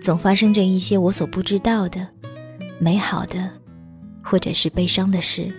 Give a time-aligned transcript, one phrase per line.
[0.00, 2.06] 总发生着一些我所不知道的
[2.78, 3.50] 美好的，
[4.22, 5.52] 或者是悲伤的事。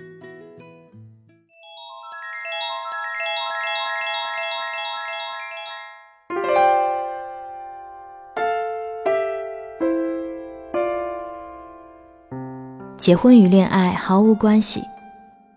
[12.97, 14.83] 结婚与恋爱毫无关系，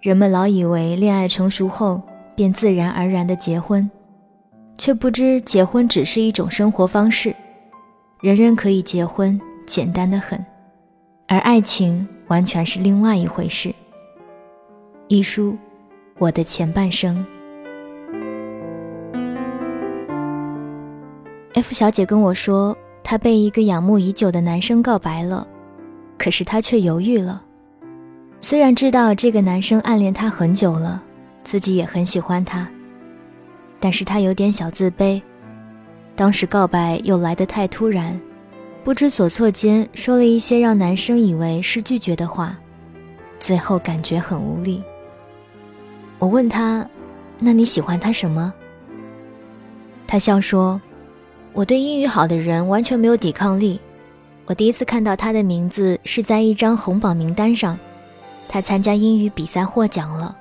[0.01, 2.01] 人们老以为恋爱成熟后
[2.35, 3.91] 便自然而然的结婚，
[4.79, 7.35] 却不知结婚只是一种生活方式。
[8.23, 10.39] 人人可以结婚，简单的很，
[11.27, 13.75] 而爱情完全是另外一回事。
[15.09, 15.59] 一书，
[16.19, 17.27] 我的前半生。
[21.55, 25.45] F 小姐跟我说，她被一个仰慕已久的男生告白了，
[26.17, 27.43] 可是她却犹豫了。
[28.41, 31.03] 虽然知道这个男生暗恋她很久了，
[31.43, 32.69] 自己也很喜欢他，
[33.81, 35.21] 但是她有点小自卑。
[36.15, 38.21] 当时告白又来得太突然，
[38.85, 42.57] 不知所措间说了一些让男生以为是拒绝的话，
[43.39, 44.83] 最后感觉很无力。
[46.19, 46.87] 我问他
[47.41, 48.53] ：“那你喜欢他什么？”
[50.07, 50.81] 他笑说
[51.55, 53.81] ：“我对英语好的人完全没有抵抗力。
[54.45, 57.79] 我第一次看到他的名字是在一张红榜名单上，
[58.49, 60.37] 他参加英语比赛获奖了，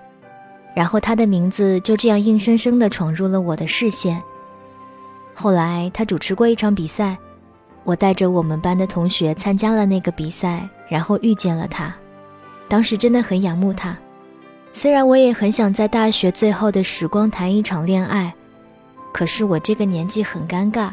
[0.75, 4.21] 然后他的名字就这样硬生生地闯入了我的视线。”
[5.41, 7.17] 后来他主持过一场比赛，
[7.83, 11.91] 我带着我们班的同学参加了那个比赛，然后遇见了他。
[12.69, 13.97] 当时真的很仰慕他，
[14.71, 18.31] 虽然我也很想在大学最后的时光谈一场恋爱，
[19.11, 20.91] 可是我这个年纪很尴尬。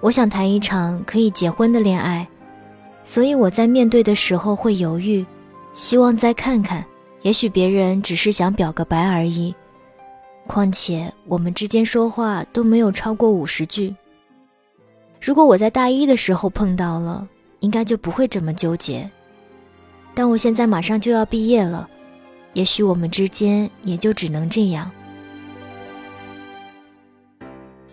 [0.00, 2.24] 我想谈一场可以结婚的恋爱，
[3.02, 5.26] 所以我在面对的时候会犹豫，
[5.74, 6.86] 希望再看看，
[7.22, 9.52] 也许别人只是想表个白而已。
[10.46, 13.94] 况且我们之间说话都没有超过五十句。
[15.20, 17.26] 如果我在大一的时候碰到了，
[17.60, 19.10] 应该就不会这么纠结。
[20.14, 21.88] 但我现在马上就要毕业了，
[22.52, 24.90] 也许我们之间也就只能这样。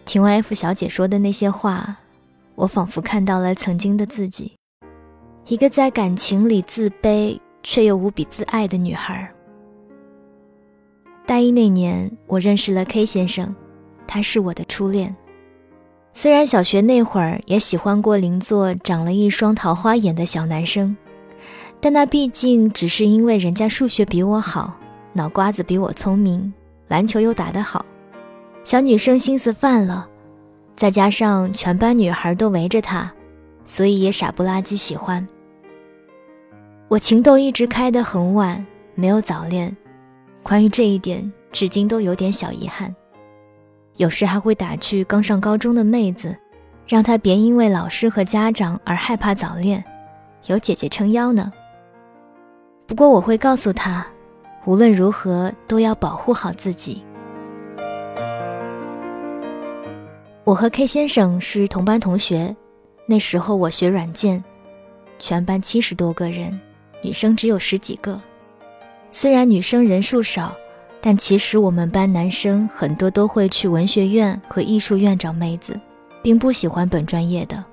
[0.06, 1.98] 听完 F 小姐说的那些话，
[2.56, 4.56] 我仿佛看到了曾经的自己，
[5.48, 9.33] 一个在感情里自卑却又无比自爱的女孩。
[11.26, 13.56] 大一那年，我认识了 K 先生，
[14.06, 15.16] 他是我的初恋。
[16.14, 20.96] 虽然小学那会儿也喜欢过邻座长了一双桃花眼的小男生，
[21.80, 24.78] 但那毕竟只是因为人家数学比我好，
[25.14, 26.54] 脑瓜子比我聪明，
[26.90, 27.86] 篮球又打得好，
[28.66, 30.08] 小女生心思泛了，
[30.76, 33.12] 再加上全班女孩都围着他，
[33.66, 35.26] 所以也傻不拉几喜欢。
[36.90, 38.64] 我情窦一直开得很晚，
[38.94, 39.76] 没有早恋。
[40.44, 42.94] 关于这一点，至今都有点小遗憾。
[43.96, 46.36] 有时还会打趣刚上高中的妹子，
[46.86, 49.84] 让她别因为老师和家长而害怕早恋，
[50.48, 51.52] 有姐姐撑腰呢。
[52.86, 54.06] 不过我会告诉她，
[54.66, 57.04] 无论如何都要保护好自己。
[60.44, 62.54] 我和 K 先生是同班同学，
[63.06, 64.44] 那时候我学软件，
[65.18, 66.60] 全班七十多个人，
[67.02, 68.20] 女生只有十几个。
[69.16, 70.56] 虽然女生人数少，
[71.00, 75.80] 但其实我们班男生很多都会去文学院和艺术院找妹子，
[76.24, 77.64] 并不喜欢本专业的。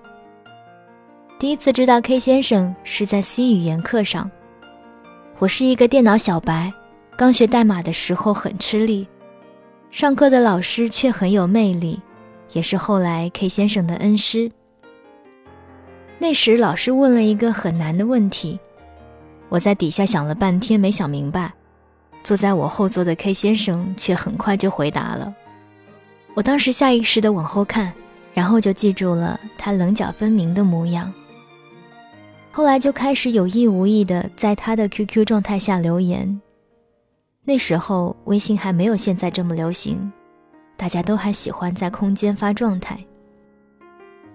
[1.38, 4.31] 第一次知道 K 先生是在 C 语言课上，
[5.38, 6.70] 我是一个电脑小白，
[7.16, 9.08] 刚学代码的时候很吃力，
[9.90, 11.98] 上课的老师却很有魅力，
[12.52, 14.52] 也是后来 K 先生的恩师。
[16.19, 18.60] 那时老师问了一个很难的问题。
[19.50, 21.52] 我在底下想了半天没想明白，
[22.23, 25.35] 坐在我后座的 K 先生却很快就回答了。
[26.35, 27.93] 我当时下意识的往后看，
[28.32, 31.12] 然后就记住了他棱角分明的模样。
[32.52, 36.41] 后来就开始有意无意的在他的 QQ 状态下留言。
[37.44, 40.12] 那时候微信还没有现在这么流行，
[40.76, 42.99] 大家都还喜欢在空间发状态。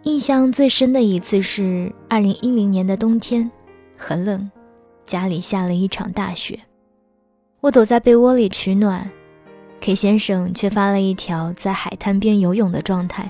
[0.04, 3.50] 印象最深的一次是二零一零年的冬天，
[3.96, 4.52] 很冷，
[5.06, 6.60] 家里下了一场大雪，
[7.62, 9.10] 我躲在被窝里取暖
[9.82, 13.30] ，K 先生却发了一条在海滩边游泳的状态。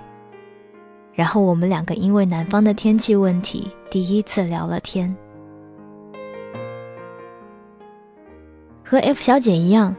[1.13, 5.13] 然后我们两个因为南方的天气问题，第一次聊了天。
[8.83, 9.95] 和 F 小姐一样，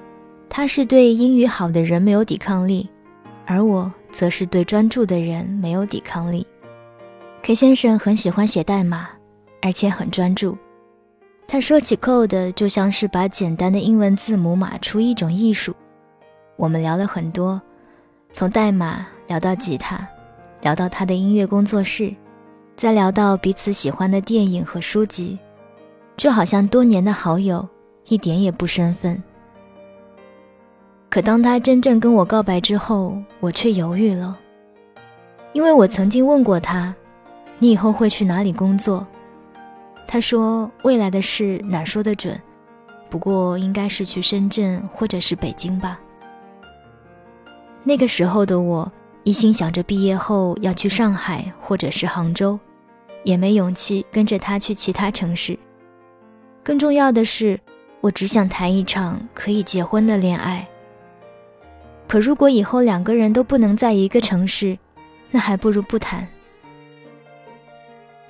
[0.48, 2.88] 她是对英语好的人没有抵抗力，
[3.44, 6.46] 而我则是对专注的人没有抵抗力。
[7.42, 9.08] K 先生很喜欢写代码，
[9.60, 10.56] 而且很专注。
[11.48, 15.74] 他说起 code 就像是把简单的英文字母码出一种艺术。
[16.56, 17.60] 我们聊了很多，
[18.32, 20.06] 从代码聊到吉他。
[20.62, 22.12] 聊到他的音乐工作室，
[22.74, 25.38] 再聊到彼此喜欢的电影和书籍，
[26.16, 27.64] 就好像多年的好友，
[28.06, 29.22] 一点也不生分。
[31.08, 34.36] 可当他真正跟我告白之后，我却犹豫了，
[35.52, 36.92] 因为我曾经问过他
[37.60, 39.06] ：“你以后会去哪里工作？”
[40.06, 42.40] 他说：“未来的事哪说得准，
[43.10, 45.98] 不过应该是去深圳或者是北京吧。”
[47.84, 48.92] 那个时候的我。
[49.24, 52.56] 一心想着毕业后要去上海或者是杭州，
[53.24, 55.58] 也没勇气跟着他去其他城市。
[56.62, 57.58] 更重要的是，
[58.00, 60.64] 我只想谈一场可以结婚的恋爱。
[62.06, 64.78] 可如果以后两个人都不能在一个城市，
[65.32, 66.28] 那还不如不谈。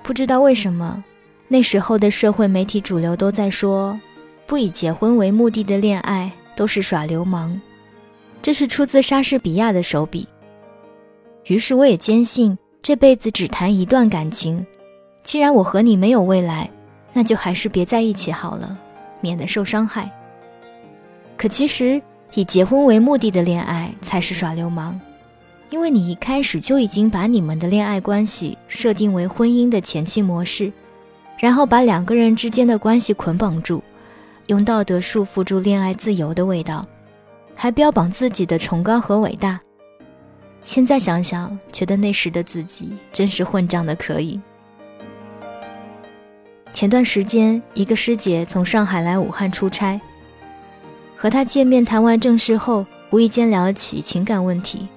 [0.03, 1.05] 不知道为什么，
[1.49, 3.99] 那时候的社会媒体主流都在说，
[4.47, 7.61] 不以结婚为目的的恋爱都是耍流氓。
[8.43, 10.27] 这是出自莎士比亚的手笔。
[11.47, 14.65] 于是我也坚信这辈子只谈一段感情。
[15.23, 16.69] 既然我和你没有未来，
[17.13, 18.77] 那就还是别在一起好了，
[19.21, 20.11] 免得受伤害。
[21.37, 22.01] 可其实
[22.35, 24.99] 以结婚为目的的恋爱才是耍流氓，
[25.71, 30.73] 因为你一开始就已经把你们的恋爱关系设定为婚姻的前期模式，
[31.39, 33.83] 然后把两个人之间的关系捆绑住，
[34.47, 36.87] 用道德束缚住恋爱自由的味道，
[37.55, 39.61] 还标榜自己的崇高和伟大。
[40.63, 44.41] 现在想想，觉得那时的自己真是混账的可以。
[46.73, 50.01] 前段时间，一个师姐从上海来武汉出差，
[51.17, 54.89] 和她见面谈完正事后，无意间聊起情感问题。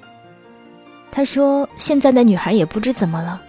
[1.11, 3.41] 她说：“现在的女孩也不知怎么了，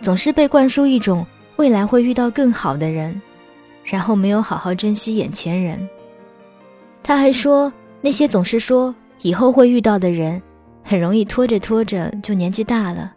[0.00, 3.20] 总是被灌输一种未来会遇到更好的人，
[3.84, 5.88] 然后没有好好珍惜眼前人。”
[7.02, 10.40] 他还说，那些总是说以后会遇到的人。
[10.86, 13.10] 很容易拖着拖着就年纪大了，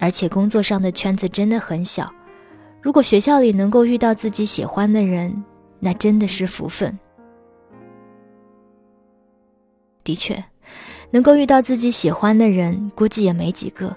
[0.00, 2.12] 而且工作上的圈子真的很小。
[2.80, 5.44] 如果学校里能够遇到自己喜欢的人，
[5.78, 6.98] 那真的是福分。
[10.02, 10.42] 的确，
[11.12, 13.96] 能够遇到自己喜欢的人，估计也没几个；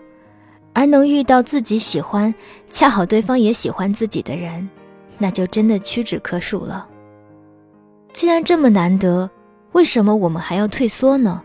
[0.76, 2.36] 而能遇到自己喜欢，
[2.70, 4.70] 恰好对方也喜欢自己的人，
[5.18, 6.86] 那就真的屈指可数了。
[8.12, 9.30] 既然这么难得，
[9.72, 11.42] 为什么我们还要退缩呢？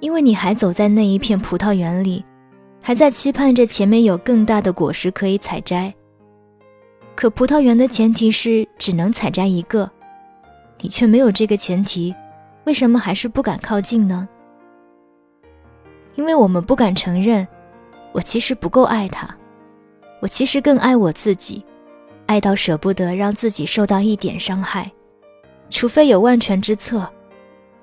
[0.00, 2.24] 因为你还走在那一片葡萄园里，
[2.82, 5.94] 还在期盼着前面有更大的果实可以采摘。
[7.14, 9.88] 可葡萄园的前提是只能采摘一个，
[10.80, 12.12] 你却没有这个前提，
[12.64, 14.28] 为什么还是不敢靠近呢？
[16.16, 17.46] 因为我们不敢承认，
[18.12, 19.28] 我其实不够爱他，
[20.20, 21.64] 我其实更爱我自己，
[22.26, 24.90] 爱到舍不得让自己受到一点伤害，
[25.68, 27.08] 除非有万全之策，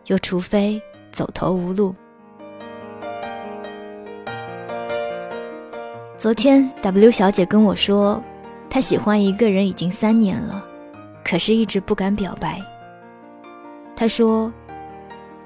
[0.07, 1.93] 又除非走投无路。
[6.17, 8.23] 昨天，W 小姐跟我说，
[8.69, 10.63] 她喜欢一个人已经三年了，
[11.23, 12.61] 可是一直不敢表白。
[13.95, 14.53] 她说，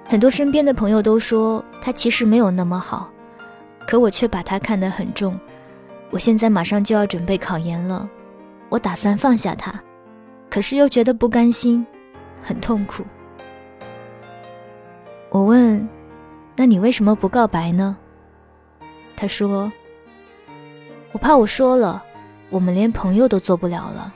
[0.06, 3.12] 很多身边的朋友都说他其实没有那么好，
[3.88, 5.38] 可我却把他看得很重。
[6.12, 8.08] 我现在马上就要准备考研了，
[8.70, 9.82] 我打算放下他，
[10.50, 11.86] 可是又觉得不甘心，
[12.42, 13.04] 很痛苦。
[15.30, 15.86] 我问，
[16.56, 17.98] 那你为什么不告白呢？
[19.16, 19.72] 他说。
[21.12, 22.04] 我怕我说了，
[22.50, 24.14] 我们连朋友都做不了了。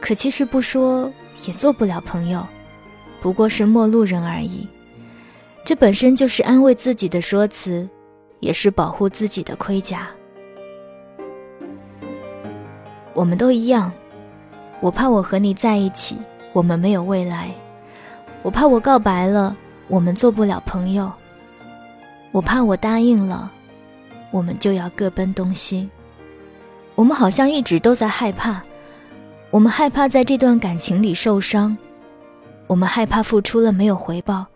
[0.00, 1.12] 可其实不说
[1.44, 2.46] 也做不了朋友，
[3.20, 4.66] 不过是陌路人而已。
[5.64, 7.88] 这本身就是安慰自己的说辞，
[8.40, 10.08] 也是保护自己的盔甲。
[13.14, 13.92] 我们都一样，
[14.80, 16.16] 我怕我和你在一起，
[16.52, 17.48] 我们没有未来；
[18.42, 19.56] 我怕我告白了，
[19.88, 21.10] 我们做不了朋友；
[22.32, 23.52] 我怕我答应了。
[24.30, 25.88] 我们就要各奔东西。
[26.94, 28.62] 我们好像一直都在害怕，
[29.50, 31.76] 我们害怕在这段感情里受伤，
[32.68, 34.46] 我们害怕付出了没有回报，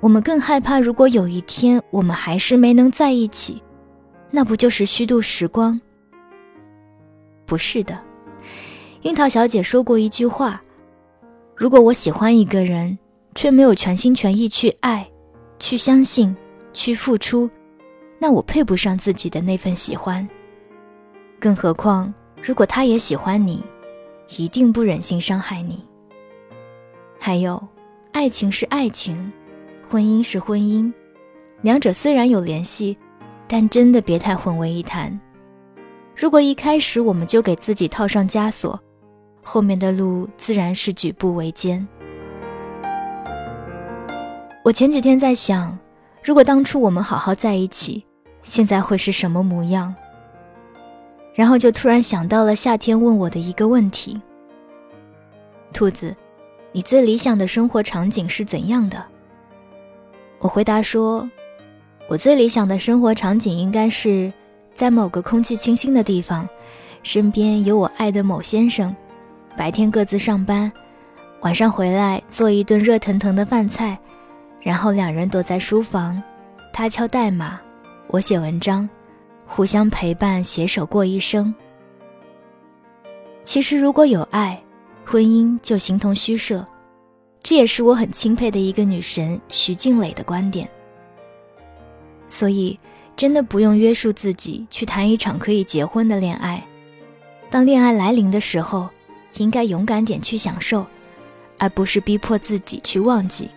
[0.00, 3.60] 我们更害怕如果有一天我们还是没能在一起，
[4.30, 5.80] 那不就是虚度时光？
[7.46, 7.98] 不是的，
[9.00, 10.62] 樱桃小姐说过一句话：
[11.56, 12.98] 如果我喜欢一个人，
[13.34, 15.08] 却没有全心全意去爱、
[15.58, 16.36] 去相信、
[16.74, 17.48] 去付出，
[18.18, 20.28] 那我配不上自己的那份喜欢。
[21.40, 22.12] 更何况，
[22.42, 23.64] 如果他也喜欢你，
[24.36, 25.82] 一定不忍心伤害你。
[27.18, 27.62] 还有，
[28.12, 29.32] 爱情是爱情，
[29.88, 30.92] 婚姻是婚姻，
[31.62, 32.96] 两者虽然有联系，
[33.46, 35.18] 但真的别太混为一谈。
[36.16, 38.78] 如果一开始我们就给自己套上枷锁，
[39.42, 41.86] 后面的路自然是举步维艰。
[44.64, 45.76] 我前几天在想，
[46.22, 48.04] 如果当初我们好好在一起，
[48.42, 49.94] 现在会是什么模样？
[51.34, 54.20] 然后就突然想到了夏天问我的一个问题
[55.72, 56.14] ：“兔子，
[56.72, 59.04] 你最理想的生活场景是怎样的？”
[60.40, 61.28] 我回答说
[62.08, 64.32] ：“我最理想的生活场景应该是
[64.74, 66.48] 在某个空气清新的地方，
[67.02, 68.94] 身边有我爱的某先生，
[69.56, 70.70] 白天各自上班，
[71.40, 73.98] 晚上回来做一顿热腾腾的饭菜，
[74.60, 76.22] 然后两人躲在书房，
[76.72, 77.60] 他敲代码，
[78.08, 78.88] 我写文章。”
[79.50, 81.54] 互相陪伴，携手过一生。
[83.44, 84.62] 其实，如果有爱，
[85.10, 86.62] 婚姻就形同虚设。
[87.42, 90.68] 这也是我很钦佩的一个女神徐静蕾的观点。
[92.28, 92.78] 所以，
[93.16, 96.62] 真的不用约束自己去谈一场可以结婚的恋爱。
[97.48, 98.86] 当恋爱来临的时候，
[99.38, 100.86] 应该勇敢点去享受，
[101.56, 103.48] 而不是逼迫自己去忘记。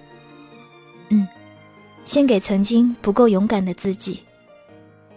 [1.09, 1.27] 嗯，
[2.05, 4.21] 献给曾经不够勇敢的自己。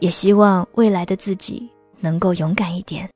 [0.00, 3.08] 也希望未来的自己能够勇敢一点。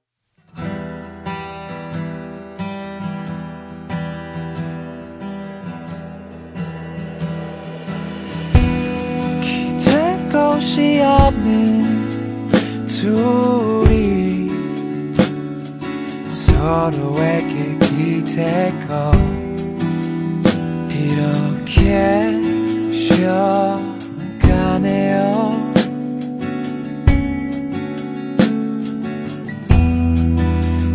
[10.59, 12.49] 끝이 없는
[12.89, 14.51] 둘이
[16.31, 19.13] 서로에게 기대고
[20.91, 22.33] 이렇게
[22.93, 23.69] 쉬어가네요.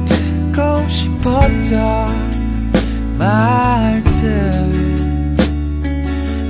[0.05, 1.77] 듣고 싶었던
[3.17, 4.12] 말들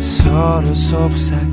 [0.01, 1.52] 서로 속삭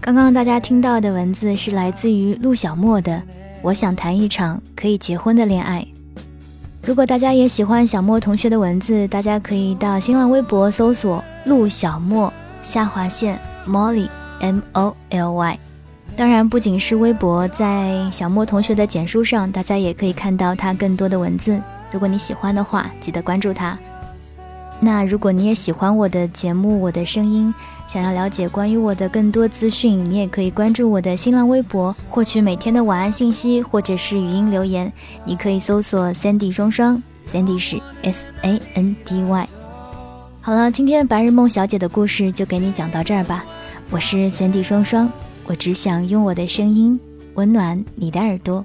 [0.00, 3.12] 刚刚大家听到的文字是来自于陆小莫的
[3.62, 5.86] 《我想谈一场可以结婚的恋爱》。
[6.82, 14.08] 如果大家也喜欢小莫同学的文字，大家可以到新浪微博搜索“陆小莫下划线 Molly
[14.40, 15.58] M O L Y”。
[16.16, 21.62] 当然，不仅是微博，在小莫同学的简书上，大家也可以看到他更多的文字。
[21.92, 23.78] 如果你喜欢的话，记得关注他。
[24.84, 27.52] 那如果你也喜欢我的节目，我的声音，
[27.86, 34.92] 想要了解关于我的更多资讯，你也可以关注我的新浪微博，获取每天的晚安信息或者是语音留言。
[35.24, 39.48] 你可以搜索 Sandy 双双，Sandy 是 S A N D Y。
[40.42, 43.42] 好了，今天白日梦小姐的故事就给你讲到这儿吧。
[43.88, 45.10] 我是 Sandy 双双。
[45.46, 47.00] 我只想用我的声音
[47.34, 48.62] 温暖你的耳朵。